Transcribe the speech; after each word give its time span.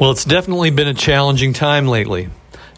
Well, 0.00 0.12
it's 0.12 0.24
definitely 0.24 0.70
been 0.70 0.88
a 0.88 0.94
challenging 0.94 1.52
time 1.52 1.86
lately. 1.86 2.30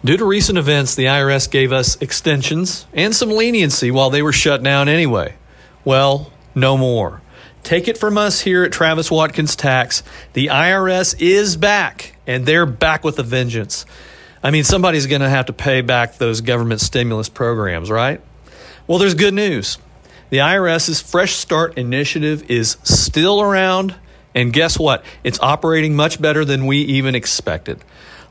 Due 0.04 0.16
to 0.16 0.24
recent 0.24 0.58
events, 0.58 0.96
the 0.96 1.04
IRS 1.04 1.48
gave 1.48 1.70
us 1.70 1.96
extensions 2.02 2.84
and 2.92 3.14
some 3.14 3.30
leniency 3.30 3.92
while 3.92 4.10
they 4.10 4.22
were 4.22 4.32
shut 4.32 4.60
down 4.60 4.88
anyway. 4.88 5.36
Well, 5.84 6.32
no 6.56 6.76
more. 6.76 7.22
Take 7.62 7.86
it 7.86 7.96
from 7.96 8.18
us 8.18 8.40
here 8.40 8.64
at 8.64 8.72
Travis 8.72 9.08
Watkins 9.08 9.54
Tax. 9.54 10.02
The 10.32 10.48
IRS 10.48 11.14
is 11.20 11.56
back, 11.56 12.16
and 12.26 12.44
they're 12.44 12.66
back 12.66 13.04
with 13.04 13.20
a 13.20 13.22
vengeance. 13.22 13.86
I 14.42 14.50
mean, 14.50 14.64
somebody's 14.64 15.06
going 15.06 15.22
to 15.22 15.30
have 15.30 15.46
to 15.46 15.52
pay 15.52 15.80
back 15.80 16.18
those 16.18 16.40
government 16.40 16.80
stimulus 16.80 17.28
programs, 17.28 17.88
right? 17.88 18.20
Well, 18.88 18.98
there's 18.98 19.14
good 19.14 19.34
news. 19.34 19.78
The 20.30 20.38
IRS's 20.38 21.00
Fresh 21.00 21.34
Start 21.34 21.78
initiative 21.78 22.50
is 22.50 22.78
still 22.82 23.40
around, 23.40 23.94
and 24.34 24.52
guess 24.52 24.78
what? 24.78 25.04
It's 25.24 25.40
operating 25.40 25.94
much 25.94 26.20
better 26.20 26.44
than 26.44 26.66
we 26.66 26.78
even 26.78 27.14
expected. 27.14 27.82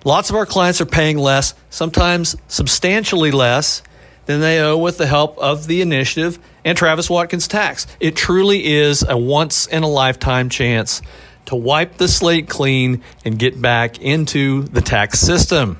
Lots 0.03 0.29
of 0.29 0.35
our 0.35 0.45
clients 0.45 0.81
are 0.81 0.85
paying 0.85 1.17
less, 1.17 1.53
sometimes 1.69 2.35
substantially 2.47 3.31
less, 3.31 3.83
than 4.25 4.39
they 4.39 4.59
owe 4.59 4.77
with 4.77 4.97
the 4.97 5.07
help 5.07 5.37
of 5.37 5.67
the 5.67 5.81
initiative 5.81 6.39
and 6.63 6.77
Travis 6.77 7.09
Watkins 7.09 7.47
Tax. 7.47 7.87
It 7.99 8.15
truly 8.15 8.65
is 8.65 9.03
a 9.07 9.17
once 9.17 9.67
in 9.67 9.83
a 9.83 9.87
lifetime 9.87 10.49
chance 10.49 11.01
to 11.45 11.55
wipe 11.55 11.97
the 11.97 12.07
slate 12.07 12.47
clean 12.47 13.03
and 13.25 13.37
get 13.37 13.61
back 13.61 13.99
into 13.99 14.63
the 14.63 14.81
tax 14.81 15.19
system. 15.19 15.79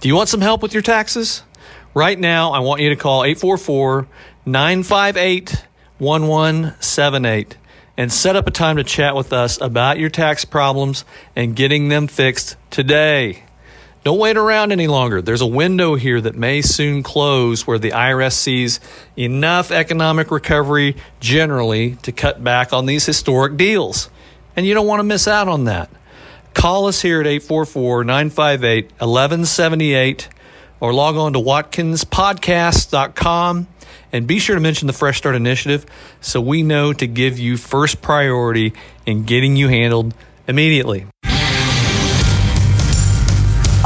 Do 0.00 0.08
you 0.08 0.14
want 0.14 0.28
some 0.28 0.40
help 0.40 0.62
with 0.62 0.74
your 0.74 0.82
taxes? 0.82 1.42
Right 1.94 2.18
now, 2.18 2.52
I 2.52 2.60
want 2.60 2.80
you 2.80 2.88
to 2.88 2.96
call 2.96 3.24
844 3.24 4.06
958 4.44 5.66
1178 5.98 7.56
and 7.96 8.12
set 8.12 8.36
up 8.36 8.46
a 8.46 8.50
time 8.50 8.76
to 8.76 8.84
chat 8.84 9.14
with 9.14 9.32
us 9.32 9.60
about 9.60 9.98
your 9.98 10.10
tax 10.10 10.44
problems 10.44 11.04
and 11.36 11.56
getting 11.56 11.88
them 11.88 12.06
fixed 12.06 12.56
today. 12.70 13.44
Don't 14.04 14.18
wait 14.18 14.36
around 14.36 14.72
any 14.72 14.88
longer. 14.88 15.22
There's 15.22 15.42
a 15.42 15.46
window 15.46 15.94
here 15.94 16.20
that 16.20 16.34
may 16.34 16.60
soon 16.60 17.04
close 17.04 17.66
where 17.66 17.78
the 17.78 17.90
IRS 17.90 18.32
sees 18.32 18.80
enough 19.16 19.70
economic 19.70 20.32
recovery 20.32 20.96
generally 21.20 21.94
to 22.02 22.10
cut 22.10 22.42
back 22.42 22.72
on 22.72 22.86
these 22.86 23.06
historic 23.06 23.56
deals. 23.56 24.10
And 24.56 24.66
you 24.66 24.74
don't 24.74 24.88
want 24.88 25.00
to 25.00 25.04
miss 25.04 25.28
out 25.28 25.46
on 25.46 25.64
that. 25.64 25.88
Call 26.52 26.86
us 26.86 27.00
here 27.00 27.20
at 27.20 27.26
844 27.26 28.04
958 28.04 28.84
1178 28.86 30.28
or 30.82 30.92
log 30.92 31.16
on 31.16 31.32
to 31.34 31.38
watkinspodcast.com 31.38 33.68
and 34.12 34.26
be 34.26 34.40
sure 34.40 34.56
to 34.56 34.60
mention 34.60 34.88
the 34.88 34.92
Fresh 34.92 35.18
Start 35.18 35.36
Initiative 35.36 35.86
so 36.20 36.40
we 36.40 36.64
know 36.64 36.92
to 36.92 37.06
give 37.06 37.38
you 37.38 37.56
first 37.56 38.02
priority 38.02 38.72
in 39.06 39.22
getting 39.22 39.54
you 39.54 39.68
handled 39.68 40.12
immediately. 40.48 41.06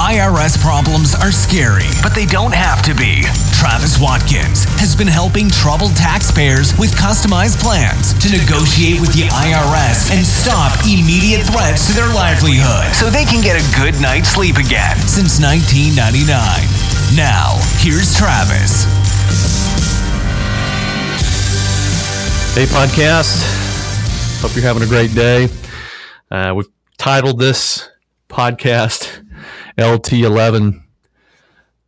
IRS 0.06 0.54
problems 0.62 1.16
are 1.16 1.32
scary, 1.32 1.90
but 2.00 2.14
they 2.14 2.26
don't 2.26 2.54
have 2.54 2.80
to 2.86 2.94
be. 2.94 3.26
Travis 3.50 3.98
Watkins 3.98 4.62
has 4.78 4.94
been 4.94 5.10
helping 5.10 5.50
troubled 5.50 5.96
taxpayers 5.98 6.70
with 6.78 6.94
customized 6.94 7.58
plans 7.58 8.14
to 8.22 8.30
negotiate 8.30 9.02
with 9.02 9.10
the 9.18 9.26
IRS 9.26 10.14
and 10.14 10.22
stop 10.22 10.70
immediate 10.86 11.42
threats 11.42 11.90
to 11.90 11.92
their 11.92 12.06
livelihood 12.14 12.94
so 12.94 13.10
they 13.10 13.24
can 13.26 13.42
get 13.42 13.58
a 13.58 13.66
good 13.74 14.00
night's 14.00 14.30
sleep 14.30 14.62
again 14.62 14.94
since 15.10 15.42
1999. 15.42 16.30
Now, 17.18 17.58
here's 17.82 18.14
Travis. 18.14 18.86
Hey, 22.54 22.70
podcast. 22.70 23.42
Hope 24.38 24.54
you're 24.54 24.62
having 24.62 24.84
a 24.84 24.86
great 24.86 25.10
day. 25.18 25.48
Uh, 26.30 26.54
we've 26.54 26.70
titled 26.96 27.40
this 27.40 27.90
podcast 28.30 29.25
LT11 29.76 30.82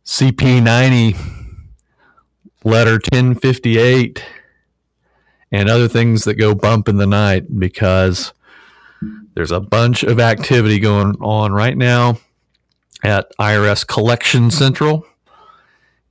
CP90 0.05 1.17
letter 2.63 2.93
1058 2.93 4.23
and 5.51 5.69
other 5.69 5.87
things 5.87 6.23
that 6.25 6.35
go 6.35 6.53
bump 6.53 6.87
in 6.87 6.97
the 6.97 7.07
night 7.07 7.59
because 7.59 8.33
there's 9.33 9.51
a 9.51 9.59
bunch 9.59 10.03
of 10.03 10.19
activity 10.19 10.79
going 10.79 11.15
on 11.21 11.51
right 11.51 11.77
now 11.77 12.19
at 13.03 13.31
IRS 13.39 13.87
Collection 13.87 14.51
Central. 14.51 15.05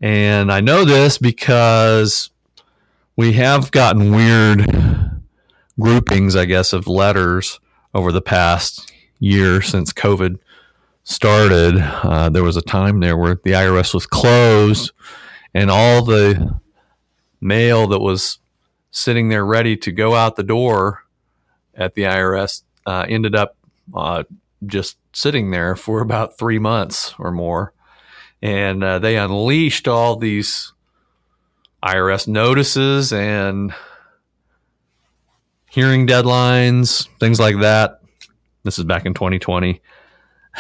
And 0.01 0.51
I 0.51 0.61
know 0.61 0.85
this 0.85 1.19
because 1.19 2.31
we 3.17 3.35
have 3.35 3.71
gotten 3.71 4.13
weird 4.13 5.21
groupings, 5.79 6.35
I 6.35 6.45
guess, 6.45 6.73
of 6.73 6.89
letters 6.89 7.61
over 7.95 8.11
the 8.11 8.23
past 8.23 8.93
year 9.19 9.61
since 9.61 9.93
COVID 9.93 10.39
started, 11.09 11.79
uh, 11.79 12.29
there 12.29 12.45
was 12.45 12.59
a 12.59 12.63
time 12.63 13.01
there 13.01 13.17
where 13.17 13.41
the 13.43 13.53
IRS 13.53 13.95
was 13.95 14.05
closed, 14.05 14.93
and 15.55 15.71
all 15.71 16.05
the 16.05 16.61
mail 17.41 17.87
that 17.87 17.99
was 17.99 18.39
sitting 18.91 19.31
there 19.31 19.45
ready 19.45 19.75
to 19.75 19.91
go 19.91 20.15
out 20.15 20.37
the 20.37 20.43
door 20.43 21.05
at 21.75 21.95
the 21.95 22.03
IRS 22.03 22.63
uh, 22.87 23.07
ended 23.09 23.35
up 23.35 23.57
uh, 23.95 24.23
just 24.67 24.99
sitting 25.15 25.51
there 25.51 25.75
for 25.75 26.03
about 26.03 26.37
three 26.37 26.59
months 26.59 27.15
or 27.19 27.33
more. 27.33 27.73
And 28.43 28.85
uh, 28.85 28.99
they 28.99 29.17
unleashed 29.17 29.89
all 29.89 30.17
these 30.17 30.75
IRS 31.83 32.29
notices 32.29 33.15
and 33.15 33.73
hearing 35.71 36.07
deadlines, 36.07 37.09
things 37.19 37.41
like 37.41 37.61
that. 37.61 38.03
This 38.63 38.79
is 38.79 38.85
back 38.85 39.07
in 39.07 39.15
2020. 39.15 39.81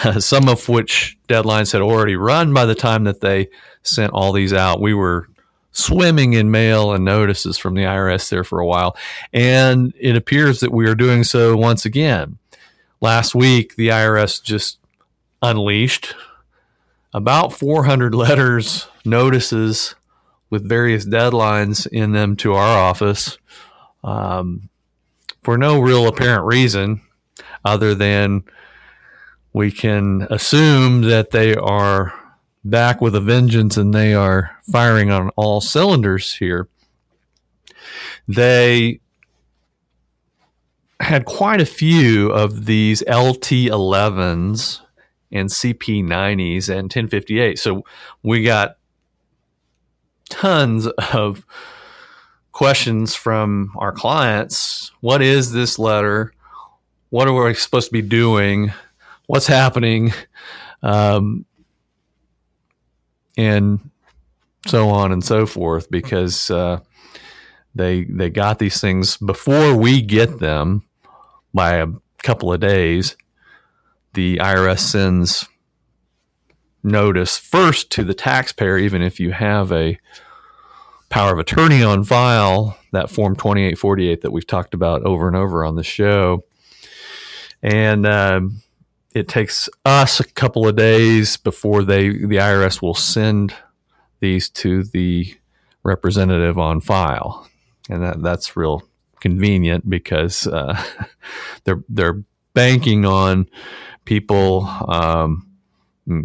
some 0.18 0.48
of 0.48 0.68
which 0.68 1.18
deadlines 1.28 1.72
had 1.72 1.82
already 1.82 2.16
run 2.16 2.52
by 2.52 2.66
the 2.66 2.74
time 2.74 3.04
that 3.04 3.20
they 3.20 3.48
sent 3.82 4.12
all 4.12 4.32
these 4.32 4.52
out. 4.52 4.80
We 4.80 4.94
were 4.94 5.28
swimming 5.72 6.32
in 6.32 6.50
mail 6.50 6.92
and 6.92 7.04
notices 7.04 7.58
from 7.58 7.74
the 7.74 7.82
IRS 7.82 8.28
there 8.28 8.44
for 8.44 8.58
a 8.60 8.66
while. 8.66 8.96
And 9.32 9.92
it 9.98 10.16
appears 10.16 10.60
that 10.60 10.72
we 10.72 10.86
are 10.86 10.94
doing 10.94 11.24
so 11.24 11.56
once 11.56 11.84
again. 11.84 12.38
Last 13.00 13.34
week, 13.34 13.76
the 13.76 13.88
IRS 13.88 14.42
just 14.42 14.78
unleashed 15.40 16.14
about 17.14 17.52
400 17.52 18.14
letters, 18.14 18.88
notices 19.04 19.94
with 20.50 20.68
various 20.68 21.06
deadlines 21.06 21.86
in 21.86 22.12
them 22.12 22.36
to 22.36 22.54
our 22.54 22.78
office 22.78 23.38
um, 24.02 24.68
for 25.42 25.56
no 25.56 25.80
real 25.80 26.08
apparent 26.08 26.44
reason 26.44 27.00
other 27.64 27.94
than 27.94 28.42
we 29.58 29.72
can 29.72 30.24
assume 30.30 31.00
that 31.00 31.32
they 31.32 31.52
are 31.52 32.14
back 32.62 33.00
with 33.00 33.12
a 33.16 33.20
vengeance 33.20 33.76
and 33.76 33.92
they 33.92 34.14
are 34.14 34.56
firing 34.70 35.10
on 35.10 35.30
all 35.30 35.60
cylinders 35.60 36.32
here. 36.32 36.68
They 38.28 39.00
had 41.00 41.24
quite 41.24 41.60
a 41.60 41.66
few 41.66 42.30
of 42.30 42.66
these 42.66 43.02
LT11s 43.08 44.80
and 45.32 45.48
CP90s 45.48 46.68
and 46.68 46.84
1058. 46.84 47.58
So 47.58 47.84
we 48.22 48.44
got 48.44 48.76
tons 50.30 50.86
of 50.86 51.44
questions 52.52 53.16
from 53.16 53.72
our 53.76 53.90
clients. 53.90 54.92
What 55.00 55.20
is 55.20 55.50
this 55.50 55.80
letter? 55.80 56.32
What 57.10 57.26
are 57.26 57.44
we 57.44 57.54
supposed 57.54 57.88
to 57.88 57.92
be 57.92 58.02
doing? 58.02 58.72
What's 59.28 59.46
happening, 59.46 60.12
um, 60.82 61.44
and 63.36 63.90
so 64.66 64.88
on 64.88 65.12
and 65.12 65.22
so 65.22 65.46
forth, 65.46 65.88
because 65.88 66.50
uh, 66.50 66.80
they 67.76 68.04
they 68.04 68.30
got 68.30 68.58
these 68.58 68.80
things 68.80 69.16
before 69.18 69.76
we 69.76 70.02
get 70.02 70.40
them 70.40 70.82
by 71.54 71.76
a 71.76 71.86
couple 72.24 72.52
of 72.52 72.58
days. 72.58 73.16
The 74.14 74.38
IRS 74.38 74.80
sends 74.80 75.46
notice 76.82 77.38
first 77.38 77.90
to 77.92 78.02
the 78.04 78.14
taxpayer, 78.14 78.78
even 78.78 79.02
if 79.02 79.20
you 79.20 79.30
have 79.32 79.70
a 79.70 79.98
power 81.08 81.32
of 81.32 81.38
attorney 81.38 81.82
on 81.82 82.04
file, 82.04 82.78
that 82.92 83.10
Form 83.10 83.36
2848 83.36 84.22
that 84.22 84.32
we've 84.32 84.46
talked 84.46 84.74
about 84.74 85.02
over 85.02 85.26
and 85.26 85.36
over 85.36 85.64
on 85.64 85.76
the 85.76 85.82
show. 85.82 86.44
And 87.62 88.06
um, 88.06 88.62
it 89.14 89.28
takes 89.28 89.68
us 89.84 90.20
a 90.20 90.24
couple 90.24 90.66
of 90.68 90.76
days 90.76 91.36
before 91.36 91.82
they 91.82 92.08
the 92.10 92.36
IRS 92.36 92.82
will 92.82 92.94
send 92.94 93.54
these 94.20 94.48
to 94.50 94.82
the 94.82 95.34
representative 95.82 96.58
on 96.58 96.80
file, 96.80 97.48
and 97.88 98.02
that 98.02 98.22
that's 98.22 98.56
real 98.56 98.82
convenient 99.20 99.88
because 99.88 100.46
uh, 100.46 100.82
they're 101.64 101.82
they're 101.88 102.22
banking 102.54 103.04
on 103.04 103.48
people 104.04 104.66
um, 104.88 105.46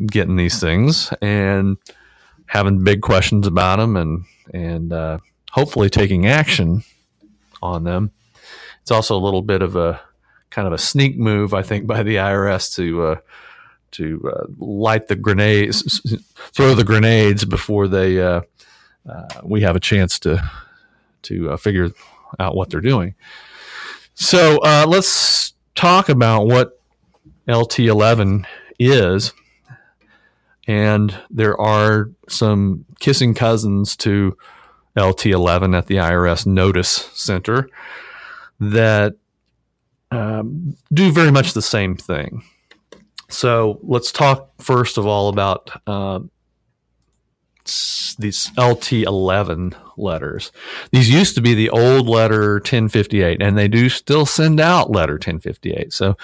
getting 0.08 0.36
these 0.36 0.60
things 0.60 1.14
and 1.22 1.78
having 2.48 2.84
big 2.84 3.02
questions 3.02 3.48
about 3.48 3.78
them 3.78 3.96
and 3.96 4.26
and 4.54 4.92
uh, 4.94 5.18
hopefully 5.52 5.90
taking 5.90 6.28
action 6.28 6.84
on 7.62 7.84
them. 7.84 8.12
It's 8.82 8.92
also 8.92 9.16
a 9.16 9.20
little 9.24 9.42
bit 9.42 9.62
of 9.62 9.76
a 9.76 10.02
kind 10.54 10.68
of 10.68 10.74
a 10.74 10.78
sneak 10.78 11.18
move, 11.18 11.54
I 11.54 11.64
think, 11.64 11.88
by 11.88 12.04
the 12.04 12.18
IRS 12.18 12.76
to 12.76 13.04
uh, 13.04 13.16
to 13.92 14.32
uh, 14.34 14.46
light 14.58 15.08
the 15.08 15.16
grenades, 15.16 16.02
throw 16.52 16.76
the 16.76 16.84
grenades 16.84 17.44
before 17.44 17.88
they 17.88 18.22
uh, 18.22 18.42
uh, 19.10 19.28
we 19.44 19.62
have 19.62 19.76
a 19.76 19.80
chance 19.80 20.20
to 20.20 20.50
to 21.24 21.52
uh, 21.52 21.58
figure 21.58 21.90
out 22.40 22.56
what 22.56 22.70
they're 22.70 22.82
doing. 22.82 23.16
So 24.14 24.60
uh, 24.60 24.86
let's 24.88 25.54
talk 25.76 26.10
about 26.10 26.46
what 26.46 26.80
LT11 27.48 28.46
is. 28.80 29.34
And 30.68 31.18
there 31.30 31.60
are 31.60 32.10
some 32.30 32.86
kissing 33.00 33.34
cousins 33.34 33.96
to 33.98 34.38
LT11 34.98 35.78
at 35.78 35.88
the 35.88 35.96
IRS 35.96 36.46
Notice 36.46 37.10
Center 37.14 37.70
that 38.60 39.16
um, 40.14 40.76
do 40.94 41.12
very 41.12 41.32
much 41.32 41.54
the 41.54 41.62
same 41.62 41.96
thing. 41.96 42.44
So 43.30 43.80
let's 43.82 44.12
talk 44.12 44.52
first 44.62 44.98
of 44.98 45.08
all 45.08 45.30
about 45.30 45.72
uh, 45.88 46.20
these 47.66 48.52
LT11 48.58 49.76
letters. 49.98 50.52
These 50.92 51.10
used 51.10 51.36
to 51.36 51.42
be 51.42 51.54
the 51.54 51.70
old 51.70 52.08
letter 52.08 52.56
1058, 52.56 53.42
and 53.42 53.58
they 53.58 53.68
do 53.68 53.90
still 53.90 54.26
send 54.26 54.60
out 54.60 54.92
letter 54.92 55.14
1058. 55.14 55.92
So, 55.92 56.16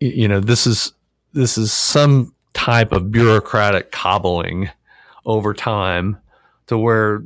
you 0.00 0.28
know, 0.28 0.40
this 0.40 0.66
is 0.66 0.92
this 1.32 1.56
is 1.56 1.72
some 1.72 2.34
type 2.52 2.92
of 2.92 3.10
bureaucratic 3.10 3.90
cobbling 3.90 4.70
over 5.24 5.54
time 5.54 6.18
to 6.66 6.76
where 6.76 7.22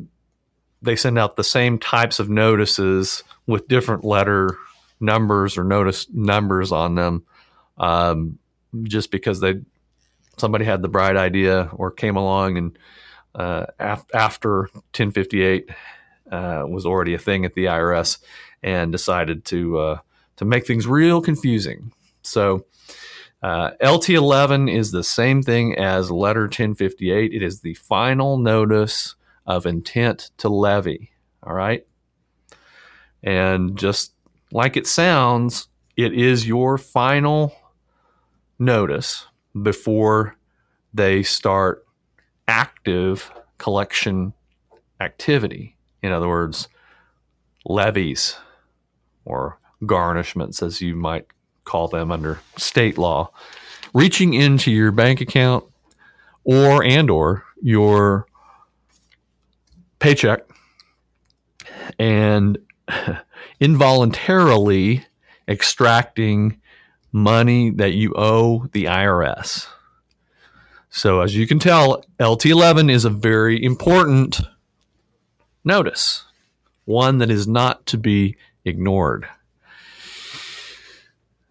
they 0.81 0.97
send 0.97 1.19
out 1.19 1.37
the 1.37 1.45
same 1.45 1.79
types 1.79 2.21
of 2.21 2.31
notices 2.31 3.25
with 3.47 3.69
different 3.69 4.05
letter 4.05 4.57
numbers 5.01 5.57
or 5.57 5.65
notice 5.65 6.07
numbers 6.13 6.73
on 6.73 6.95
them 6.95 7.25
um, 7.79 8.39
just 8.83 9.11
because 9.11 9.41
they 9.41 9.55
somebody 10.37 10.65
had 10.65 10.83
the 10.83 10.89
bright 10.89 11.17
idea 11.17 11.71
or 11.73 11.91
came 11.91 12.17
along 12.17 12.57
and 12.57 12.79
uh, 13.35 13.67
af- 13.79 14.07
after 14.15 14.63
1058 14.63 15.71
uh, 16.31 16.65
was 16.69 16.87
already 16.87 17.15
a 17.15 17.19
thing 17.19 17.45
at 17.45 17.55
the 17.55 17.67
IRS 17.67 18.19
and 18.63 18.93
decided 18.93 19.45
to 19.47 19.79
uh, 19.79 19.99
to 20.37 20.45
make 20.45 20.67
things 20.67 20.87
real 20.87 21.21
confusing. 21.21 21.93
So 22.23 22.67
uh, 23.43 23.71
LT11 23.83 24.73
is 24.73 24.91
the 24.91 25.05
same 25.05 25.43
thing 25.43 25.79
as 25.79 26.11
letter 26.11 26.43
1058. 26.43 27.33
It 27.33 27.43
is 27.43 27.61
the 27.61 27.75
final 27.75 28.39
notice 28.39 29.15
of 29.47 29.67
intent 29.67 30.31
to 30.39 30.49
levy. 30.49 31.13
All 31.43 31.55
right. 31.55 31.87
And 33.23 33.77
just 33.77 34.13
like 34.53 34.77
it 34.77 34.87
sounds, 34.87 35.69
it 35.97 36.13
is 36.13 36.47
your 36.47 36.79
final 36.79 37.55
notice 38.59 39.27
before 39.63 40.37
they 40.95 41.23
start 41.23 41.87
active 42.47 43.31
collection 43.59 44.33
activity. 45.01 45.77
In 46.03 46.13
other 46.13 46.29
words, 46.29 46.69
levies 47.65 48.37
or 49.25 49.59
garnishments, 49.83 50.63
as 50.63 50.81
you 50.81 50.97
might 50.97 51.27
call 51.65 51.89
them 51.89 52.11
under 52.11 52.41
state 52.57 52.97
law, 52.97 53.31
reaching 53.93 54.33
into 54.35 54.71
your 54.71 54.91
bank 54.91 55.21
account 55.21 55.65
or 56.45 56.83
and 56.83 57.11
or 57.11 57.45
your 57.61 58.27
paycheck 59.99 60.41
and 61.99 62.59
involuntarily 63.61 65.05
extracting 65.49 66.61
money 67.13 67.71
that 67.71 67.93
you 67.93 68.13
owe 68.17 68.67
the 68.73 68.85
IRS. 68.85 69.67
So, 70.91 71.21
as 71.21 71.37
you 71.37 71.47
can 71.47 71.59
tell, 71.59 72.05
LT11 72.19 72.91
is 72.91 73.05
a 73.05 73.11
very 73.11 73.63
important 73.63 74.41
notice, 75.65 76.25
one 76.85 77.19
that 77.19 77.31
is 77.31 77.47
not 77.47 77.85
to 77.87 77.99
be 77.99 78.37
ignored. 78.65 79.29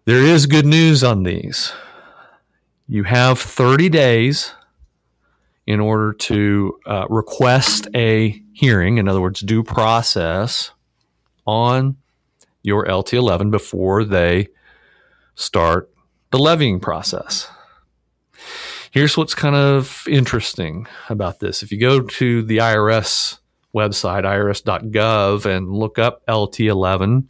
There 0.06 0.22
is 0.22 0.46
good 0.46 0.66
news 0.66 1.04
on 1.04 1.22
these. 1.22 1.72
You 2.88 3.04
have 3.04 3.38
30 3.38 3.90
days 3.90 4.54
in 5.66 5.80
order 5.80 6.14
to 6.14 6.80
uh, 6.86 7.06
request 7.10 7.88
a 7.94 8.42
hearing, 8.54 8.96
in 8.96 9.06
other 9.06 9.20
words, 9.20 9.40
due 9.40 9.62
process 9.62 10.70
on 11.48 11.96
your 12.62 12.84
LT11 12.84 13.50
before 13.50 14.04
they 14.04 14.48
start 15.34 15.90
the 16.30 16.38
levying 16.38 16.78
process. 16.78 17.48
Here's 18.90 19.16
what's 19.16 19.34
kind 19.34 19.56
of 19.56 20.04
interesting 20.08 20.86
about 21.08 21.40
this. 21.40 21.62
If 21.62 21.72
you 21.72 21.80
go 21.80 22.00
to 22.00 22.42
the 22.42 22.58
IRS 22.58 23.38
website, 23.74 24.24
irs.gov, 24.24 25.46
and 25.46 25.72
look 25.72 25.98
up 25.98 26.22
LT11, 26.26 27.24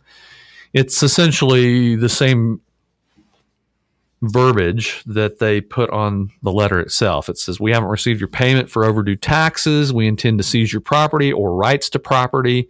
it's 0.72 1.02
essentially 1.02 1.94
the 1.94 2.08
same 2.08 2.60
verbiage 4.22 5.02
that 5.04 5.38
they 5.38 5.60
put 5.60 5.90
on 5.90 6.30
the 6.42 6.52
letter 6.52 6.80
itself. 6.80 7.28
It 7.28 7.38
says, 7.38 7.60
We 7.60 7.72
haven't 7.72 7.88
received 7.88 8.20
your 8.20 8.28
payment 8.28 8.70
for 8.70 8.84
overdue 8.84 9.16
taxes. 9.16 9.92
We 9.92 10.06
intend 10.06 10.38
to 10.38 10.44
seize 10.44 10.72
your 10.72 10.80
property 10.80 11.32
or 11.32 11.54
rights 11.54 11.88
to 11.90 11.98
property. 11.98 12.68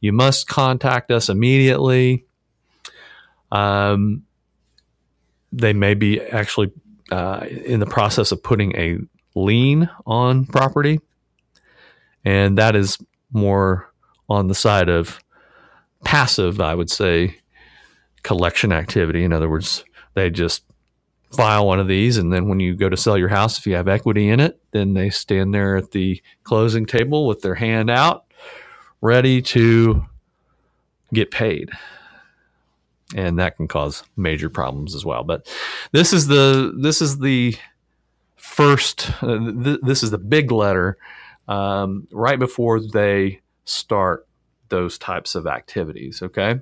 You 0.00 0.12
must 0.12 0.48
contact 0.48 1.10
us 1.10 1.28
immediately. 1.28 2.24
Um, 3.52 4.24
they 5.52 5.72
may 5.72 5.94
be 5.94 6.20
actually 6.20 6.72
uh, 7.10 7.46
in 7.50 7.80
the 7.80 7.86
process 7.86 8.32
of 8.32 8.42
putting 8.42 8.76
a 8.76 8.98
lien 9.34 9.88
on 10.06 10.46
property, 10.46 11.00
and 12.24 12.58
that 12.58 12.74
is 12.74 12.98
more 13.32 13.92
on 14.28 14.48
the 14.48 14.54
side 14.54 14.88
of 14.88 15.20
passive, 16.04 16.60
I 16.60 16.74
would 16.74 16.90
say, 16.90 17.38
collection 18.22 18.72
activity. 18.72 19.22
In 19.24 19.32
other 19.32 19.48
words, 19.48 19.84
they 20.14 20.30
just 20.30 20.64
file 21.36 21.66
one 21.66 21.80
of 21.80 21.88
these, 21.88 22.16
and 22.16 22.32
then 22.32 22.48
when 22.48 22.60
you 22.60 22.74
go 22.74 22.88
to 22.88 22.96
sell 22.96 23.18
your 23.18 23.28
house, 23.28 23.58
if 23.58 23.66
you 23.66 23.74
have 23.74 23.88
equity 23.88 24.28
in 24.28 24.40
it, 24.40 24.60
then 24.72 24.94
they 24.94 25.10
stand 25.10 25.54
there 25.54 25.76
at 25.76 25.92
the 25.92 26.22
closing 26.44 26.86
table 26.86 27.26
with 27.26 27.42
their 27.42 27.54
hand 27.54 27.90
out, 27.90 28.24
ready 29.00 29.42
to 29.42 30.04
get 31.12 31.30
paid 31.30 31.70
and 33.14 33.38
that 33.38 33.56
can 33.56 33.68
cause 33.68 34.02
major 34.16 34.50
problems 34.50 34.94
as 34.94 35.04
well. 35.04 35.22
But 35.22 35.46
this 35.92 36.12
is 36.12 36.26
the 36.26 36.72
this 36.76 37.00
is 37.00 37.18
the 37.18 37.56
first. 38.36 39.10
Uh, 39.22 39.52
th- 39.62 39.80
this 39.82 40.02
is 40.02 40.10
the 40.10 40.18
big 40.18 40.50
letter 40.50 40.96
um, 41.46 42.08
right 42.10 42.38
before 42.38 42.80
they 42.80 43.40
start 43.64 44.26
those 44.68 44.98
types 44.98 45.34
of 45.34 45.46
activities. 45.46 46.22
Okay. 46.22 46.60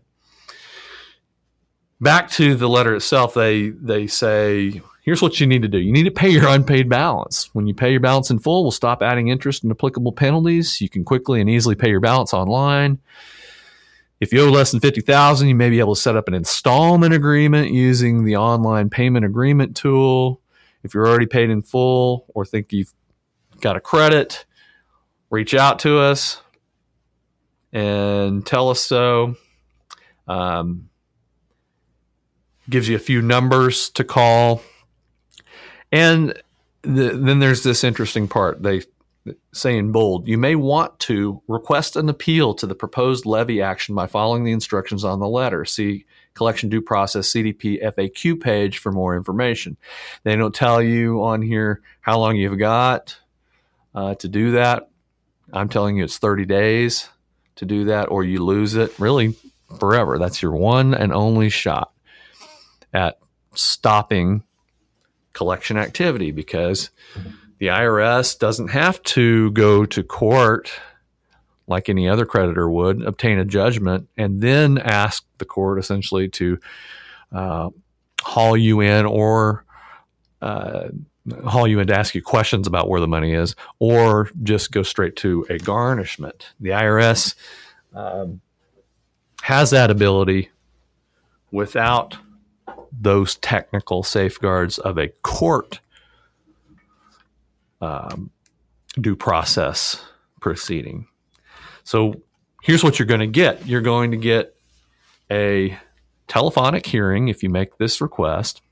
Back 2.01 2.31
to 2.33 2.55
the 2.55 2.69
letter 2.69 2.95
itself, 2.95 3.35
they 3.35 3.71
they 3.71 4.07
say 4.07 4.83
here's 5.05 5.23
what 5.23 5.39
you 5.39 5.47
need 5.47 5.63
to 5.63 5.69
do. 5.69 5.79
You 5.79 5.93
need 5.93 6.05
to 6.05 6.11
pay 6.11 6.31
your 6.31 6.49
unpaid 6.49 6.89
balance. 6.89 7.51
When 7.53 7.67
you 7.67 7.75
pay 7.75 7.91
your 7.91 8.01
balance 8.01 8.31
in 8.31 8.39
full, 8.39 8.63
we'll 8.65 8.73
stop 8.73 9.03
adding 9.03 9.29
interest 9.29 9.63
and 9.63 9.71
applicable 9.71 10.13
penalties. 10.13 10.81
You 10.81 10.89
can 10.89 11.05
quickly 11.05 11.41
and 11.41 11.49
easily 11.49 11.75
pay 11.75 11.91
your 11.91 12.01
balance 12.01 12.33
online. 12.33 12.99
If 14.21 14.33
you 14.33 14.41
owe 14.43 14.51
less 14.51 14.71
than 14.71 14.81
50,000, 14.81 15.49
you 15.49 15.55
may 15.55 15.69
be 15.69 15.81
able 15.81 15.95
to 15.95 16.01
set 16.01 16.17
up 16.17 16.29
an 16.29 16.35
installment 16.35 17.13
agreement 17.13 17.71
using 17.73 18.25
the 18.25 18.37
online 18.37 18.89
payment 18.89 19.27
agreement 19.27 19.77
tool. 19.77 20.41
If 20.83 20.95
you're 20.95 21.07
already 21.07 21.27
paid 21.27 21.51
in 21.51 21.63
full 21.63 22.25
or 22.29 22.47
think 22.47 22.73
you've 22.73 22.95
got 23.61 23.77
a 23.77 23.81
credit, 23.81 24.47
reach 25.31 25.55
out 25.55 25.81
to 25.81 25.99
us 25.99 26.41
and 27.73 28.47
tell 28.47 28.71
us 28.71 28.81
so. 28.81 29.35
Um, 30.27 30.89
gives 32.69 32.89
you 32.89 32.97
a 32.97 33.01
few 33.01 33.23
numbers 33.23 33.91
to 33.91 34.05
call. 34.05 34.63
And 35.93 36.41
the, 36.83 37.11
then 37.11 37.39
there's 37.39 37.63
this 37.63 37.85
interesting 37.85 38.29
part. 38.29 38.63
They 38.63 38.83
say 39.53 39.79
in 39.79 39.93
bold, 39.93 40.29
you 40.29 40.37
may 40.37 40.55
want 40.55 40.99
to 41.01 41.41
request 41.49 41.97
an 41.97 42.09
appeal 42.09 42.55
to 42.55 42.67
the 42.67 42.75
proposed 42.75 43.25
levy 43.25 43.63
action 43.63 43.95
by 43.95 44.07
following 44.07 44.45
the 44.45 44.53
instructions 44.53 45.05
on 45.05 45.21
the 45.21 45.29
letter. 45.29 45.65
See 45.65 46.05
collection 46.35 46.69
due 46.69 46.83
process 46.83 47.31
CDP 47.31 47.83
FAQ 47.83 48.41
page 48.41 48.79
for 48.79 48.93
more 48.93 49.17
information. 49.17 49.77
They 50.25 50.37
don't 50.37 50.55
tell 50.55 50.83
you 50.83 51.23
on 51.23 51.43
here 51.43 51.81
how 52.01 52.19
long 52.19 52.37
you've 52.37 52.59
got 52.59 53.19
uh, 53.95 54.15
to 54.17 54.29
do 54.29 54.53
that. 54.53 54.91
I'm 55.53 55.69
telling 55.69 55.97
you 55.97 56.05
it's 56.05 56.19
30 56.19 56.45
days 56.47 57.09
to 57.57 57.65
do 57.65 57.85
that, 57.85 58.11
or 58.11 58.25
you 58.25 58.45
lose 58.45 58.75
it 58.75 58.99
really 58.99 59.37
forever. 59.79 60.19
That's 60.19 60.43
your 60.43 60.53
one 60.53 60.93
and 60.93 61.13
only 61.13 61.49
shot 61.49 61.94
at 62.95 63.19
stopping 63.55 64.43
collection 65.35 65.77
activity 65.77 66.31
because. 66.31 66.91
The 67.61 67.67
IRS 67.69 68.39
doesn't 68.39 68.69
have 68.69 69.03
to 69.05 69.51
go 69.53 69.87
to 69.87 70.03
court 70.03 70.73
like 71.67 71.89
any 71.89 72.09
other 72.09 72.27
creditor 72.27 72.69
would, 72.69 73.03
obtain 73.03 73.39
a 73.39 73.45
judgment, 73.45 74.09
and 74.17 74.41
then 74.41 74.79
ask 74.79 75.25
the 75.39 75.45
court 75.45 75.79
essentially 75.79 76.29
to 76.29 76.59
uh, 77.33 77.71
haul 78.21 78.57
you 78.57 78.81
in 78.81 79.07
or 79.07 79.65
uh, 80.43 80.89
haul 81.47 81.67
you 81.67 81.81
in 81.81 81.87
to 81.87 81.99
ask 81.99 82.15
you 82.15 82.23
questions 82.23 82.67
about 82.67 82.89
where 82.89 83.01
the 83.01 83.09
money 83.09 83.33
is, 83.33 83.57
or 83.79 84.31
just 84.43 84.73
go 84.73 84.83
straight 84.83 85.17
to 85.17 85.47
a 85.49 85.59
garnishment. 85.59 86.53
The 86.61 86.71
IRS 86.71 87.35
um, 87.95 88.41
has 89.43 89.71
that 89.71 89.91
ability 89.91 90.51
without 91.51 92.19
those 93.01 93.37
technical 93.37 94.03
safeguards 94.03 94.79
of 94.79 94.99
a 94.99 95.09
court 95.23 95.81
um, 97.81 98.31
due 99.01 99.17
process 99.17 100.03
proceeding. 100.41 101.07
So 101.83 102.15
here's 102.63 102.83
what 102.83 102.99
you're 102.99 103.07
going 103.07 103.21
to 103.21 103.27
get 103.27 103.67
you're 103.67 103.81
going 103.81 104.11
to 104.11 104.17
get 104.17 104.57
a 105.31 105.79
telephonic 106.29 106.87
hearing 106.87 107.29
if 107.29 107.43
you 107.43 107.51
make 107.51 107.77
this 107.79 108.01
request. 108.01 108.63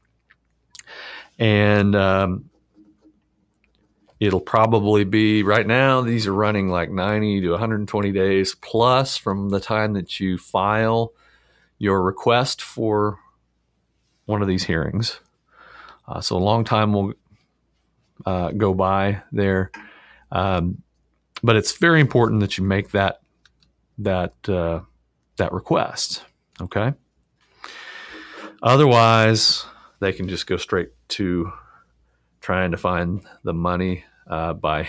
And 1.38 1.95
um, 1.97 2.50
it'll 4.21 4.41
probably 4.41 5.05
be 5.05 5.43
right 5.43 5.67
now, 5.67 6.00
these 6.00 6.26
are 6.26 6.35
running 6.35 6.69
like 6.69 6.91
90 6.91 7.41
to 7.41 7.50
120 7.50 8.12
days 8.12 8.55
plus 8.55 9.17
from 9.17 9.50
the 9.50 9.61
time 9.61 9.95
that 9.95 10.21
you 10.21 10.38
file 10.38 11.12
your 11.79 12.00
request 12.00 12.62
for 12.62 13.19
one 14.26 14.43
of 14.43 14.49
these 14.49 14.64
hearings. 14.64 15.21
Uh, 16.07 16.21
so 16.21 16.37
a 16.37 16.38
long 16.38 16.64
time 16.64 16.93
will 16.93 17.12
uh, 18.26 18.50
go 18.52 18.75
by 18.75 19.23
there. 19.33 19.71
Um, 20.31 20.83
but 21.43 21.57
it's 21.57 21.76
very 21.79 22.00
important 22.00 22.41
that 22.41 22.57
you 22.57 22.64
make 22.64 22.91
that 22.91 23.21
that 23.99 24.35
uh, 24.49 24.81
that 25.37 25.52
request. 25.52 26.25
Okay. 26.61 26.93
Otherwise, 28.62 29.64
they 30.00 30.12
can 30.12 30.29
just 30.29 30.47
go 30.47 30.57
straight 30.57 30.91
to 31.09 31.52
trying 32.41 32.71
to 32.71 32.76
find 32.76 33.23
the 33.43 33.52
money 33.52 34.05
uh, 34.29 34.52
by 34.52 34.88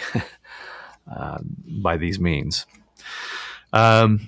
uh, 1.12 1.40
by 1.82 1.98
these 1.98 2.20
means. 2.20 2.66
Um, 3.72 4.28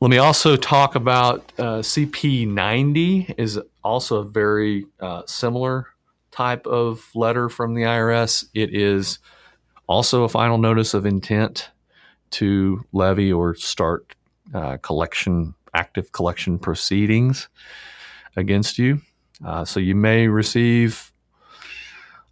let 0.00 0.10
me 0.10 0.18
also 0.18 0.56
talk 0.56 0.94
about 0.94 1.52
uh, 1.58 1.78
CP90 1.78 3.34
is 3.38 3.58
also 3.82 4.18
a 4.18 4.24
very 4.24 4.86
uh, 5.00 5.22
similar 5.26 5.86
type 6.30 6.66
of 6.66 7.08
letter 7.14 7.48
from 7.48 7.74
the 7.74 7.82
IRS. 7.82 8.44
It 8.52 8.74
is 8.74 9.18
also 9.86 10.24
a 10.24 10.28
final 10.28 10.58
notice 10.58 10.92
of 10.92 11.06
intent 11.06 11.70
to 12.32 12.84
levy 12.92 13.32
or 13.32 13.54
start 13.54 14.14
uh, 14.54 14.76
collection, 14.78 15.54
active 15.72 16.12
collection 16.12 16.58
proceedings 16.58 17.48
against 18.36 18.78
you. 18.78 19.00
Uh, 19.44 19.64
so 19.64 19.80
you 19.80 19.94
may 19.94 20.28
receive 20.28 21.10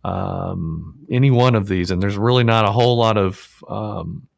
um, 0.04 0.98
any 1.10 1.30
one 1.30 1.54
of 1.54 1.66
these, 1.66 1.90
and 1.90 2.02
there's 2.02 2.18
really 2.18 2.44
not 2.44 2.66
a 2.66 2.72
whole 2.72 2.98
lot 2.98 3.16
of 3.16 3.64
um, 3.68 4.28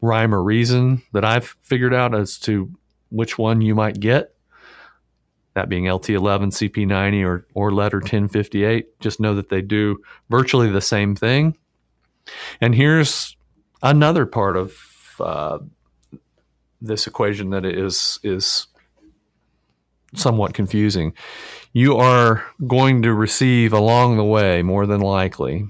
rhyme 0.00 0.34
or 0.34 0.42
reason 0.42 1.02
that 1.12 1.24
I've 1.24 1.56
figured 1.62 1.94
out 1.94 2.14
as 2.14 2.38
to 2.40 2.70
which 3.10 3.38
one 3.38 3.60
you 3.60 3.74
might 3.74 4.00
get. 4.00 4.34
That 5.54 5.68
being 5.68 5.84
LT11, 5.84 6.52
CP90, 6.52 7.24
or 7.26 7.46
or 7.54 7.72
letter 7.72 7.98
1058. 7.98 9.00
Just 9.00 9.18
know 9.18 9.34
that 9.34 9.48
they 9.48 9.60
do 9.60 10.00
virtually 10.30 10.70
the 10.70 10.80
same 10.80 11.16
thing. 11.16 11.56
And 12.60 12.74
here's 12.74 13.36
another 13.82 14.26
part 14.26 14.56
of 14.56 14.76
uh, 15.18 15.58
this 16.80 17.06
equation 17.06 17.50
that 17.50 17.64
is 17.64 18.20
is 18.22 18.68
somewhat 20.14 20.54
confusing. 20.54 21.12
You 21.72 21.96
are 21.96 22.44
going 22.66 23.02
to 23.02 23.12
receive 23.12 23.72
along 23.72 24.16
the 24.16 24.24
way, 24.24 24.62
more 24.62 24.86
than 24.86 25.00
likely, 25.00 25.66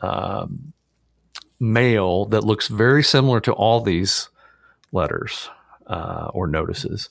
um, 0.00 0.72
mail 1.60 2.26
that 2.26 2.44
looks 2.44 2.68
very 2.68 3.02
similar 3.02 3.40
to 3.40 3.52
all 3.52 3.80
these 3.80 4.28
letters 4.92 5.50
uh, 5.86 6.30
or 6.32 6.46
notices. 6.46 7.10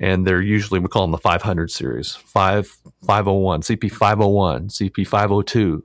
And 0.00 0.26
they're 0.26 0.42
usually, 0.42 0.78
we 0.78 0.88
call 0.88 1.02
them 1.02 1.10
the 1.10 1.18
500 1.18 1.70
series 1.70 2.14
5, 2.14 2.66
501, 3.04 3.62
CP 3.62 3.90
501, 3.90 4.68
CP 4.68 5.06
502, 5.06 5.84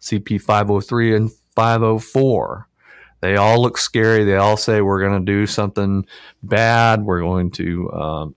CP 0.00 0.40
503, 0.40 1.16
and 1.16 1.30
504. 1.54 2.68
They 3.20 3.36
all 3.36 3.62
look 3.62 3.78
scary. 3.78 4.24
They 4.24 4.34
all 4.34 4.56
say 4.56 4.80
we're 4.80 5.00
going 5.00 5.24
to 5.24 5.32
do 5.32 5.46
something 5.46 6.06
bad. 6.42 7.04
We're 7.04 7.20
going 7.20 7.52
to, 7.52 7.92
um, 7.92 8.34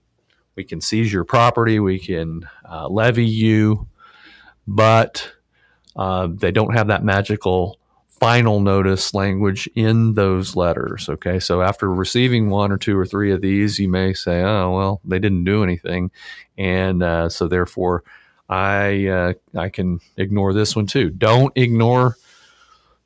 we 0.54 0.62
can 0.62 0.80
seize 0.80 1.12
your 1.12 1.24
property. 1.24 1.80
We 1.80 1.98
can 1.98 2.48
uh, 2.68 2.88
levy 2.88 3.26
you. 3.26 3.88
But 4.68 5.32
uh, 5.96 6.28
they 6.30 6.52
don't 6.52 6.74
have 6.74 6.86
that 6.88 7.02
magical 7.02 7.80
final 8.18 8.60
notice 8.60 9.14
language 9.14 9.68
in 9.74 10.14
those 10.14 10.56
letters. 10.56 11.08
Okay. 11.08 11.38
So 11.38 11.62
after 11.62 11.92
receiving 11.92 12.50
one 12.50 12.72
or 12.72 12.78
two 12.78 12.98
or 12.98 13.06
three 13.06 13.32
of 13.32 13.40
these, 13.40 13.78
you 13.78 13.88
may 13.88 14.12
say, 14.14 14.42
oh, 14.42 14.72
well, 14.72 15.00
they 15.04 15.18
didn't 15.18 15.44
do 15.44 15.62
anything. 15.62 16.10
And 16.56 17.02
uh, 17.02 17.28
so 17.28 17.48
therefore, 17.48 18.04
I, 18.48 19.06
uh, 19.06 19.32
I 19.56 19.68
can 19.68 20.00
ignore 20.16 20.54
this 20.54 20.76
one 20.76 20.86
too. 20.86 21.10
Don't 21.10 21.52
ignore 21.56 22.16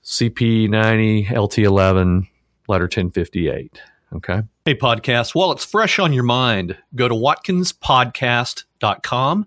CP90, 0.05 1.29
LT11, 1.29 2.29
letter 2.69 2.85
1058. 2.85 3.81
Okay. 4.13 4.43
Hey, 4.65 4.75
podcast. 4.75 5.35
While 5.35 5.53
it's 5.53 5.65
fresh 5.65 5.99
on 5.99 6.13
your 6.13 6.25
mind, 6.25 6.77
go 6.95 7.09
to 7.09 7.15
watkinspodcast.com. 7.15 9.47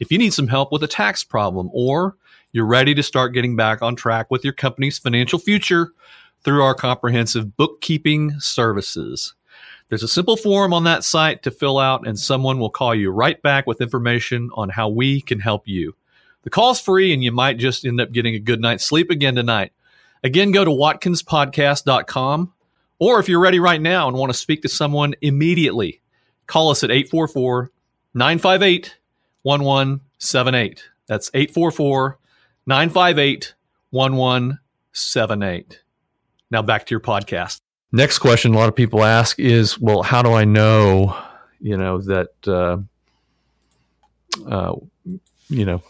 If 0.00 0.10
you 0.12 0.18
need 0.18 0.34
some 0.34 0.48
help 0.48 0.72
with 0.72 0.82
a 0.82 0.88
tax 0.88 1.24
problem 1.24 1.70
or 1.72 2.16
you're 2.54 2.64
ready 2.64 2.94
to 2.94 3.02
start 3.02 3.34
getting 3.34 3.56
back 3.56 3.82
on 3.82 3.96
track 3.96 4.30
with 4.30 4.44
your 4.44 4.52
company's 4.52 4.96
financial 4.96 5.40
future 5.40 5.90
through 6.44 6.62
our 6.62 6.74
comprehensive 6.74 7.56
bookkeeping 7.56 8.38
services. 8.38 9.34
There's 9.88 10.04
a 10.04 10.08
simple 10.08 10.36
form 10.36 10.72
on 10.72 10.84
that 10.84 11.02
site 11.02 11.42
to 11.42 11.50
fill 11.50 11.80
out, 11.80 12.06
and 12.06 12.16
someone 12.16 12.60
will 12.60 12.70
call 12.70 12.94
you 12.94 13.10
right 13.10 13.42
back 13.42 13.66
with 13.66 13.80
information 13.80 14.50
on 14.54 14.68
how 14.68 14.88
we 14.88 15.20
can 15.20 15.40
help 15.40 15.66
you. 15.66 15.96
The 16.44 16.50
call's 16.50 16.80
free, 16.80 17.12
and 17.12 17.24
you 17.24 17.32
might 17.32 17.58
just 17.58 17.84
end 17.84 18.00
up 18.00 18.12
getting 18.12 18.36
a 18.36 18.38
good 18.38 18.60
night's 18.60 18.86
sleep 18.86 19.10
again 19.10 19.34
tonight. 19.34 19.72
Again, 20.22 20.52
go 20.52 20.64
to 20.64 20.70
watkinspodcast.com. 20.70 22.52
Or 23.00 23.18
if 23.18 23.28
you're 23.28 23.40
ready 23.40 23.58
right 23.58 23.82
now 23.82 24.06
and 24.06 24.16
want 24.16 24.30
to 24.30 24.38
speak 24.38 24.62
to 24.62 24.68
someone 24.68 25.16
immediately, 25.20 26.00
call 26.46 26.70
us 26.70 26.84
at 26.84 26.92
844 26.92 27.72
958 28.14 28.96
1178. 29.42 30.84
That's 31.08 31.32
844 31.34 32.18
958 32.66 33.54
1178. 33.90 35.82
Now 36.50 36.62
back 36.62 36.86
to 36.86 36.90
your 36.90 37.00
podcast. 37.00 37.60
Next 37.92 38.18
question 38.18 38.54
a 38.54 38.58
lot 38.58 38.68
of 38.68 38.74
people 38.74 39.04
ask 39.04 39.38
is 39.38 39.78
well, 39.78 40.02
how 40.02 40.22
do 40.22 40.32
I 40.32 40.44
know, 40.44 41.16
you 41.60 41.76
know, 41.76 42.00
that, 42.02 42.28
uh, 42.46 42.78
uh, 44.48 44.74
you 45.48 45.64
know, 45.64 45.82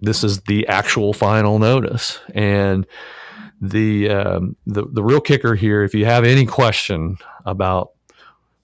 this 0.00 0.24
is 0.24 0.40
the 0.42 0.66
actual 0.66 1.12
final 1.12 1.58
notice. 1.58 2.18
And 2.34 2.86
the, 3.60 4.08
um, 4.08 4.56
the 4.66 4.86
the 4.90 5.02
real 5.02 5.20
kicker 5.20 5.54
here, 5.54 5.84
if 5.84 5.94
you 5.94 6.06
have 6.06 6.24
any 6.24 6.46
question 6.46 7.18
about 7.44 7.90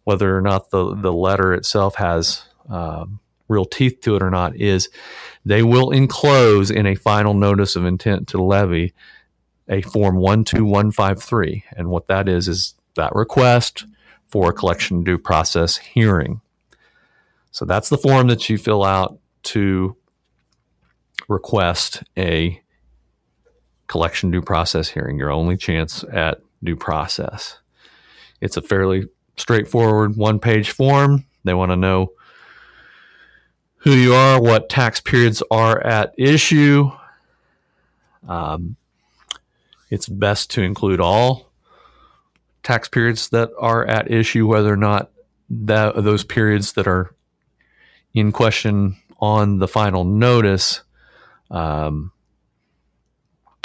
whether 0.04 0.36
or 0.36 0.40
not 0.40 0.70
the 0.70 0.94
the 0.94 1.12
letter 1.12 1.52
itself 1.52 1.96
has 1.96 2.44
um, 2.68 3.20
real 3.48 3.64
teeth 3.64 4.00
to 4.02 4.16
it 4.16 4.22
or 4.22 4.30
not, 4.30 4.56
is 4.56 4.88
they 5.44 5.62
will 5.62 5.90
enclose 5.90 6.70
in 6.70 6.86
a 6.86 6.94
final 6.94 7.34
notice 7.34 7.76
of 7.76 7.84
intent 7.84 8.28
to 8.28 8.42
levy 8.42 8.92
a 9.68 9.82
form 9.82 10.16
one 10.16 10.44
two 10.44 10.64
one 10.64 10.90
five 10.90 11.22
three, 11.22 11.64
and 11.76 11.88
what 11.88 12.06
that 12.08 12.28
is 12.28 12.48
is 12.48 12.74
that 12.94 13.14
request 13.14 13.84
for 14.28 14.50
a 14.50 14.52
collection 14.52 15.04
due 15.04 15.18
process 15.18 15.76
hearing. 15.76 16.40
So 17.50 17.64
that's 17.64 17.88
the 17.88 17.98
form 17.98 18.26
that 18.28 18.48
you 18.48 18.58
fill 18.58 18.84
out 18.84 19.18
to 19.44 19.96
request 21.28 22.02
a 22.16 22.60
collection 23.86 24.30
due 24.30 24.42
process 24.42 24.88
hearing, 24.88 25.18
your 25.18 25.30
only 25.30 25.56
chance 25.56 26.04
at 26.12 26.40
due 26.62 26.76
process. 26.76 27.58
It's 28.40 28.56
a 28.56 28.62
fairly 28.62 29.06
straightforward 29.36 30.16
one 30.16 30.38
page 30.38 30.70
form. 30.70 31.24
They 31.44 31.54
want 31.54 31.70
to 31.70 31.76
know 31.76 32.12
who 33.86 33.92
you 33.92 34.14
are, 34.14 34.42
what 34.42 34.68
tax 34.68 35.00
periods 35.00 35.44
are 35.48 35.80
at 35.80 36.12
issue. 36.18 36.90
Um, 38.26 38.74
it's 39.90 40.08
best 40.08 40.50
to 40.50 40.62
include 40.62 41.00
all 41.00 41.52
tax 42.64 42.88
periods 42.88 43.28
that 43.28 43.52
are 43.60 43.86
at 43.86 44.10
issue, 44.10 44.44
whether 44.44 44.72
or 44.72 44.76
not 44.76 45.12
that, 45.48 46.02
those 46.02 46.24
periods 46.24 46.72
that 46.72 46.88
are 46.88 47.14
in 48.12 48.32
question 48.32 48.96
on 49.20 49.58
the 49.58 49.68
final 49.68 50.02
notice 50.02 50.82
um, 51.52 52.10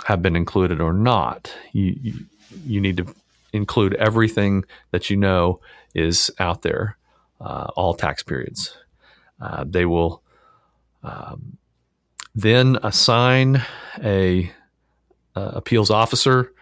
have 0.06 0.22
been 0.22 0.36
included 0.36 0.82
or 0.82 0.94
not. 0.94 1.52
You, 1.72 1.98
you, 2.00 2.14
you 2.64 2.80
need 2.80 2.98
to 2.98 3.08
include 3.54 3.96
everything 3.96 4.66
that 4.92 5.10
you 5.10 5.18
know 5.18 5.62
is 5.96 6.30
out 6.38 6.62
there, 6.62 6.96
uh, 7.40 7.72
all 7.76 7.96
tax 7.96 8.22
periods. 8.22 8.78
Uh, 9.42 9.66
they 9.68 9.86
will 9.86 10.22
um, 11.04 11.58
Then 12.36 12.78
assign 12.84 13.64
a 14.04 14.52
uh, 15.36 15.52
appeals 15.56 15.90
officer 15.90 16.54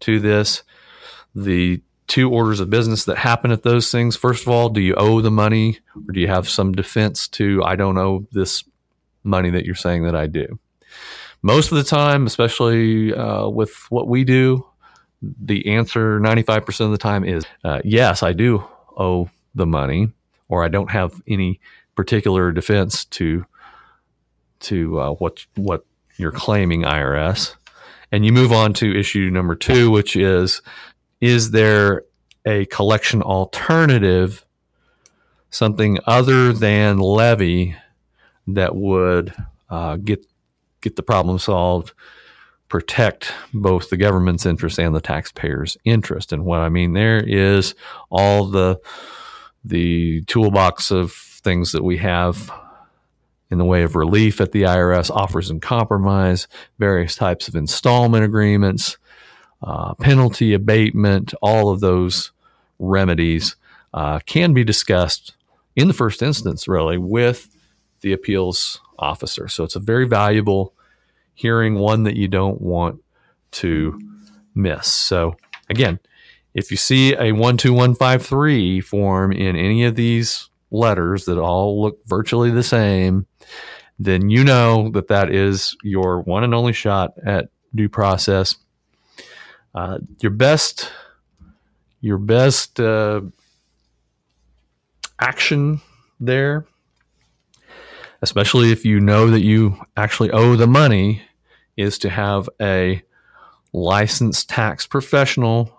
to 0.00 0.20
this. 0.20 0.62
The 1.34 1.80
two 2.06 2.30
orders 2.30 2.60
of 2.60 2.68
business 2.68 3.04
that 3.06 3.16
happen 3.16 3.50
at 3.50 3.62
those 3.62 3.90
things. 3.90 4.16
First 4.16 4.42
of 4.42 4.48
all, 4.48 4.68
do 4.68 4.80
you 4.80 4.94
owe 4.96 5.20
the 5.20 5.30
money 5.30 5.78
or 5.96 6.12
do 6.12 6.20
you 6.20 6.28
have 6.28 6.48
some 6.48 6.72
defense 6.72 7.28
to, 7.28 7.62
I 7.64 7.76
don't 7.76 7.96
owe 7.96 8.26
this 8.32 8.64
money 9.22 9.50
that 9.50 9.64
you're 9.64 9.74
saying 9.74 10.04
that 10.04 10.14
I 10.14 10.26
do? 10.26 10.58
Most 11.40 11.72
of 11.72 11.78
the 11.78 11.84
time, 11.84 12.26
especially 12.26 13.14
uh, 13.14 13.48
with 13.48 13.90
what 13.90 14.08
we 14.08 14.24
do, 14.24 14.66
the 15.22 15.74
answer 15.74 16.20
95% 16.20 16.80
of 16.80 16.90
the 16.90 16.98
time 16.98 17.24
is 17.24 17.44
uh, 17.64 17.80
yes, 17.84 18.22
I 18.22 18.34
do 18.34 18.62
owe 18.96 19.30
the 19.54 19.66
money, 19.66 20.12
or 20.48 20.64
I 20.64 20.68
don't 20.68 20.90
have 20.90 21.22
any 21.26 21.60
particular 21.94 22.52
defense 22.52 23.04
to 23.06 23.44
to 24.60 25.00
uh, 25.00 25.10
what 25.14 25.46
what 25.56 25.84
you're 26.16 26.32
claiming 26.32 26.82
IRS. 26.82 27.54
And 28.12 28.24
you 28.24 28.32
move 28.32 28.52
on 28.52 28.72
to 28.74 28.98
issue 28.98 29.30
number 29.30 29.54
two, 29.54 29.90
which 29.90 30.16
is 30.16 30.62
is 31.20 31.50
there 31.50 32.04
a 32.46 32.66
collection 32.66 33.22
alternative, 33.22 34.44
something 35.50 35.98
other 36.06 36.52
than 36.52 36.98
levy 36.98 37.76
that 38.46 38.76
would 38.76 39.34
uh, 39.70 39.96
get 39.96 40.26
get 40.80 40.96
the 40.96 41.02
problem 41.02 41.38
solved, 41.38 41.92
protect 42.68 43.32
both 43.52 43.90
the 43.90 43.96
government's 43.96 44.46
interest 44.46 44.78
and 44.78 44.94
the 44.94 45.00
taxpayers' 45.00 45.76
interest? 45.84 46.32
And 46.32 46.44
what 46.44 46.60
I 46.60 46.68
mean 46.68 46.92
there 46.92 47.20
is 47.20 47.74
all 48.10 48.46
the 48.46 48.78
the 49.64 50.22
toolbox 50.26 50.90
of 50.90 51.33
things 51.44 51.72
that 51.72 51.84
we 51.84 51.98
have 51.98 52.50
in 53.50 53.58
the 53.58 53.64
way 53.64 53.82
of 53.82 53.94
relief 53.94 54.40
at 54.40 54.52
the 54.52 54.62
IRS, 54.62 55.10
offers 55.10 55.50
and 55.50 55.62
compromise, 55.62 56.48
various 56.78 57.14
types 57.14 57.46
of 57.46 57.54
installment 57.54 58.24
agreements, 58.24 58.96
uh, 59.62 59.94
penalty 59.94 60.54
abatement, 60.54 61.34
all 61.40 61.70
of 61.70 61.80
those 61.80 62.32
remedies 62.78 63.56
uh, 63.92 64.18
can 64.26 64.52
be 64.52 64.64
discussed 64.64 65.36
in 65.76 65.88
the 65.88 65.94
first 65.94 66.22
instance, 66.22 66.66
really, 66.66 66.98
with 66.98 67.48
the 68.00 68.12
appeals 68.12 68.80
officer. 68.98 69.46
So 69.48 69.64
it's 69.64 69.76
a 69.76 69.80
very 69.80 70.06
valuable 70.06 70.74
hearing, 71.34 71.76
one 71.76 72.04
that 72.04 72.16
you 72.16 72.28
don't 72.28 72.60
want 72.60 73.02
to 73.52 74.00
miss. 74.54 74.92
So, 74.92 75.36
again, 75.68 75.98
if 76.54 76.70
you 76.70 76.76
see 76.76 77.12
a 77.12 77.32
12153 77.32 78.80
form 78.80 79.32
in 79.32 79.56
any 79.56 79.84
of 79.84 79.96
these 79.96 80.48
letters 80.74 81.24
that 81.24 81.38
all 81.38 81.80
look 81.80 82.04
virtually 82.06 82.50
the 82.50 82.62
same, 82.62 83.26
then 83.98 84.28
you 84.28 84.44
know 84.44 84.90
that 84.90 85.08
that 85.08 85.32
is 85.32 85.76
your 85.82 86.20
one 86.20 86.44
and 86.44 86.54
only 86.54 86.72
shot 86.72 87.14
at 87.24 87.48
due 87.74 87.88
process. 87.88 88.56
Uh, 89.74 89.98
your 90.20 90.30
best 90.30 90.90
your 92.00 92.18
best 92.18 92.78
uh, 92.80 93.22
action 95.18 95.80
there, 96.20 96.66
especially 98.20 98.72
if 98.72 98.84
you 98.84 99.00
know 99.00 99.30
that 99.30 99.40
you 99.40 99.76
actually 99.96 100.30
owe 100.30 100.54
the 100.54 100.66
money, 100.66 101.22
is 101.78 101.98
to 101.98 102.10
have 102.10 102.48
a 102.60 103.02
licensed 103.72 104.48
tax 104.50 104.86
professional 104.86 105.73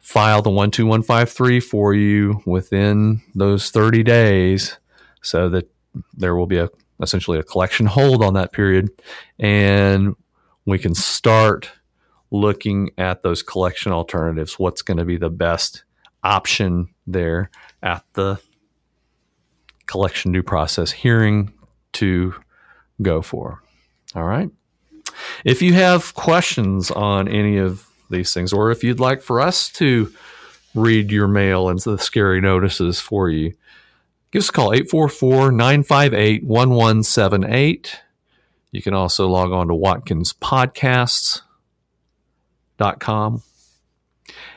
file 0.00 0.42
the 0.42 0.50
12153 0.50 1.60
for 1.60 1.94
you 1.94 2.42
within 2.46 3.22
those 3.34 3.70
30 3.70 4.02
days 4.02 4.78
so 5.22 5.48
that 5.48 5.70
there 6.14 6.34
will 6.34 6.46
be 6.46 6.58
a 6.58 6.68
essentially 7.02 7.38
a 7.38 7.42
collection 7.42 7.86
hold 7.86 8.22
on 8.22 8.34
that 8.34 8.52
period 8.52 8.90
and 9.38 10.14
we 10.66 10.78
can 10.78 10.94
start 10.94 11.70
looking 12.30 12.90
at 12.96 13.22
those 13.22 13.42
collection 13.42 13.92
alternatives, 13.92 14.58
what's 14.58 14.82
going 14.82 14.98
to 14.98 15.04
be 15.04 15.16
the 15.16 15.30
best 15.30 15.84
option 16.22 16.88
there 17.06 17.50
at 17.82 18.04
the 18.12 18.40
collection 19.86 20.32
due 20.32 20.42
process 20.42 20.92
hearing 20.92 21.52
to 21.92 22.34
go 23.02 23.22
for. 23.22 23.62
All 24.14 24.24
right. 24.24 24.50
If 25.44 25.62
you 25.62 25.72
have 25.74 26.14
questions 26.14 26.90
on 26.90 27.26
any 27.26 27.58
of 27.58 27.86
these 28.10 28.34
things, 28.34 28.52
or 28.52 28.70
if 28.70 28.84
you'd 28.84 29.00
like 29.00 29.22
for 29.22 29.40
us 29.40 29.68
to 29.70 30.12
read 30.74 31.10
your 31.10 31.28
mail 31.28 31.68
and 31.68 31.80
the 31.80 31.98
scary 31.98 32.40
notices 32.40 33.00
for 33.00 33.28
you, 33.28 33.54
give 34.30 34.40
us 34.40 34.48
a 34.48 34.52
call 34.52 34.72
844 34.72 35.52
958 35.52 36.44
1178. 36.44 38.00
You 38.72 38.82
can 38.82 38.94
also 38.94 39.26
log 39.28 39.52
on 39.52 39.68
to 39.68 39.74
Watkins 39.74 40.32
Podcasts 40.32 41.42
com, 42.98 43.42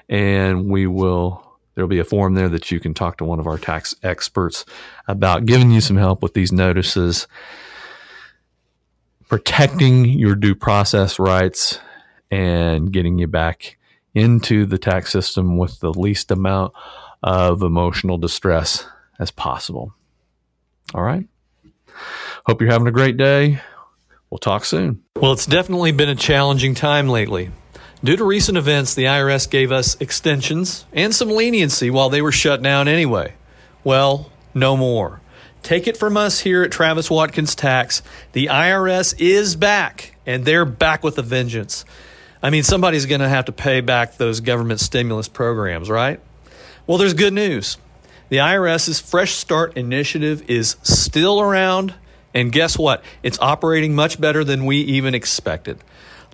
and 0.07 0.69
we 0.69 0.87
will 0.87 1.43
there'll 1.75 1.89
be 1.89 1.99
a 1.99 2.05
form 2.05 2.35
there 2.35 2.49
that 2.49 2.71
you 2.71 2.79
can 2.79 2.93
talk 2.93 3.17
to 3.17 3.25
one 3.25 3.39
of 3.39 3.47
our 3.47 3.57
tax 3.57 3.95
experts 4.03 4.65
about 5.07 5.45
giving 5.45 5.71
you 5.71 5.81
some 5.81 5.97
help 5.97 6.21
with 6.21 6.33
these 6.33 6.51
notices 6.51 7.27
protecting 9.27 10.05
your 10.05 10.35
due 10.35 10.55
process 10.55 11.17
rights 11.17 11.79
and 12.33 12.91
getting 12.91 13.19
you 13.19 13.27
back 13.27 13.77
into 14.15 14.65
the 14.65 14.79
tax 14.79 15.11
system 15.11 15.55
with 15.55 15.79
the 15.81 15.93
least 15.93 16.31
amount 16.31 16.73
of 17.21 17.61
emotional 17.61 18.17
distress 18.17 18.87
as 19.19 19.29
possible. 19.29 19.93
All 20.95 21.03
right. 21.03 21.27
Hope 22.47 22.59
you're 22.59 22.71
having 22.71 22.87
a 22.87 22.91
great 22.91 23.17
day. 23.17 23.61
We'll 24.31 24.39
talk 24.39 24.65
soon. 24.65 25.03
Well, 25.15 25.33
it's 25.33 25.45
definitely 25.45 25.91
been 25.91 26.09
a 26.09 26.15
challenging 26.15 26.73
time 26.73 27.07
lately. 27.07 27.51
Due 28.03 28.15
to 28.15 28.25
recent 28.25 28.57
events, 28.57 28.95
the 28.95 29.03
IRS 29.03 29.47
gave 29.47 29.71
us 29.71 29.95
extensions 30.01 30.85
and 30.91 31.13
some 31.13 31.29
leniency 31.29 31.91
while 31.91 32.09
they 32.09 32.23
were 32.23 32.31
shut 32.31 32.63
down 32.63 32.87
anyway. 32.87 33.35
Well, 33.83 34.31
no 34.55 34.75
more. 34.75 35.21
Take 35.61 35.87
it 35.87 35.97
from 35.97 36.17
us 36.17 36.39
here 36.39 36.63
at 36.63 36.71
Travis 36.71 37.11
Watkins 37.11 37.53
Tax. 37.53 38.01
The 38.31 38.47
IRS 38.47 39.13
is 39.19 39.55
back, 39.55 40.15
and 40.25 40.45
they're 40.45 40.65
back 40.65 41.03
with 41.03 41.19
a 41.19 41.21
vengeance. 41.21 41.85
I 42.43 42.49
mean, 42.49 42.63
somebody's 42.63 43.05
going 43.05 43.21
to 43.21 43.29
have 43.29 43.45
to 43.45 43.53
pay 43.53 43.79
back 43.79 44.17
those 44.17 44.41
government 44.41 44.81
stimulus 44.81 45.29
programs, 45.29 45.89
right? 45.89 46.19
Well, 46.85 46.97
there's 46.97 47.13
good 47.13 47.31
news. 47.31 47.77
The 48.27 48.37
IRS's 48.37 48.99
Fresh 48.99 49.31
Start 49.31 49.77
initiative 49.77 50.49
is 50.49 50.75
still 50.83 51.39
around, 51.39 51.93
and 52.33 52.51
guess 52.51 52.77
what? 52.77 53.01
It's 53.23 53.39
operating 53.39 53.95
much 53.95 54.19
better 54.19 54.43
than 54.43 54.65
we 54.65 54.77
even 54.77 55.15
expected. 55.15 55.79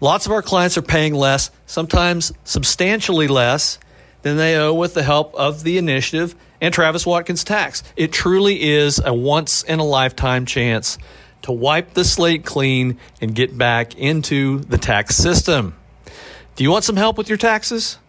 Lots 0.02 0.26
of 0.26 0.32
our 0.32 0.42
clients 0.42 0.80
are 0.80 0.82
paying 0.82 1.14
less, 1.14 1.52
sometimes 1.68 2.34
substantially 2.44 3.28
less, 3.28 3.78
than 4.24 4.38
they 4.38 4.56
owe 4.58 4.74
with 4.74 4.96
the 4.96 5.04
help 5.04 5.36
of 5.36 5.64
the 5.64 5.78
initiative 5.78 6.36
and 6.60 6.74
Travis 6.74 7.06
Watkins 7.06 7.44
Tax. 7.44 7.84
It 7.96 8.12
truly 8.12 8.64
is 8.64 9.00
a 9.04 9.14
once 9.14 9.62
in 9.62 9.78
a 9.80 9.86
lifetime 9.86 10.48
chance 10.48 10.98
to 11.44 11.52
wipe 11.52 11.94
the 11.94 12.04
slate 12.04 12.46
clean 12.46 12.98
and 13.22 13.36
get 13.36 13.56
back 13.56 13.96
into 13.96 14.60
the 14.60 14.78
tax 14.78 15.16
system. 15.16 15.76
Do 16.60 16.66
you 16.66 16.72
want 16.72 16.84
some 16.84 16.98
help 16.98 17.18
with 17.18 17.30
your 17.30 17.38
taxes? 17.38 18.00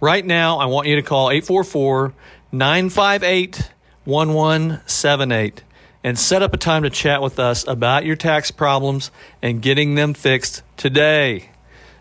Right 0.00 0.26
now, 0.26 0.58
I 0.58 0.66
want 0.66 0.88
you 0.88 0.96
to 0.96 1.02
call 1.02 1.30
844 1.30 2.12
958 2.50 3.70
1178 4.02 5.62
and 6.02 6.18
set 6.18 6.42
up 6.42 6.52
a 6.52 6.56
time 6.56 6.82
to 6.82 6.90
chat 6.90 7.22
with 7.22 7.38
us 7.38 7.64
about 7.68 8.04
your 8.04 8.16
tax 8.16 8.50
problems 8.50 9.12
and 9.40 9.62
getting 9.62 9.94
them 9.94 10.14
fixed 10.14 10.64
today. 10.76 11.50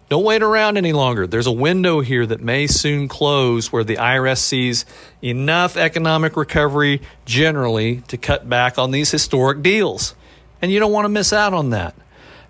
Don't 0.09 0.23
wait 0.23 0.41
around 0.41 0.77
any 0.77 0.93
longer. 0.93 1.27
There's 1.27 1.45
a 1.45 1.51
window 1.51 2.01
here 2.01 2.25
that 2.25 2.41
may 2.41 2.65
soon 2.65 3.07
close 3.07 3.71
where 3.71 3.83
the 3.83 3.97
IRS 3.97 4.39
sees 4.39 4.85
enough 5.21 5.77
economic 5.77 6.35
recovery 6.35 7.03
generally 7.25 7.97
to 8.07 8.17
cut 8.17 8.49
back 8.49 8.79
on 8.79 8.89
these 8.89 9.11
historic 9.11 9.61
deals. 9.61 10.15
And 10.59 10.71
you 10.71 10.79
don't 10.79 10.91
want 10.91 11.05
to 11.05 11.09
miss 11.09 11.31
out 11.31 11.53
on 11.53 11.69
that. 11.69 11.93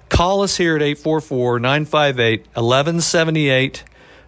Call 0.10 0.42
us 0.42 0.58
here 0.58 0.76
at 0.76 0.82
844 0.82 1.60
958 1.60 2.40
1178 2.42 3.84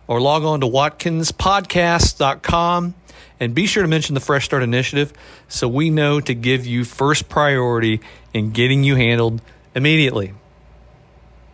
or 0.08 0.22
log 0.22 0.44
on 0.44 0.62
to 0.62 0.68
watkinspodcast.com 0.68 2.94
and 3.40 3.56
be 3.56 3.66
sure 3.66 3.82
to 3.82 3.90
mention 3.90 4.14
the 4.14 4.22
Fresh 4.22 4.46
Start 4.46 4.64
Initiative 4.64 5.12
so 5.48 5.68
we 5.68 5.90
know 5.90 6.22
to 6.22 6.36
give 6.36 6.66
you 6.66 6.86
first 6.86 7.28
priority 7.28 8.00
in 8.34 8.52
getting 8.52 8.84
you 8.84 8.96
handled 8.96 9.42
immediately. 9.74 10.34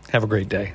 Have 0.10 0.24
a 0.24 0.28
great 0.28 0.50
day. 0.50 0.74